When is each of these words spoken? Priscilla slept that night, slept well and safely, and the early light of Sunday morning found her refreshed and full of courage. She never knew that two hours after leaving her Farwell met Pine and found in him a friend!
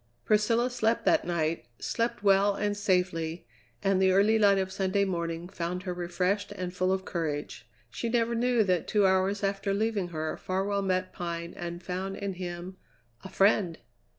Priscilla 0.25 0.71
slept 0.71 1.05
that 1.05 1.27
night, 1.27 1.65
slept 1.77 2.23
well 2.23 2.55
and 2.55 2.75
safely, 2.75 3.45
and 3.83 4.01
the 4.01 4.11
early 4.11 4.39
light 4.39 4.57
of 4.57 4.71
Sunday 4.71 5.05
morning 5.05 5.47
found 5.47 5.83
her 5.83 5.93
refreshed 5.93 6.51
and 6.53 6.73
full 6.75 6.91
of 6.91 7.05
courage. 7.05 7.69
She 7.91 8.09
never 8.09 8.33
knew 8.33 8.63
that 8.63 8.87
two 8.87 9.05
hours 9.05 9.43
after 9.43 9.75
leaving 9.75 10.07
her 10.07 10.35
Farwell 10.37 10.81
met 10.81 11.13
Pine 11.13 11.53
and 11.55 11.83
found 11.83 12.17
in 12.17 12.33
him 12.33 12.77
a 13.23 13.29
friend! 13.29 13.77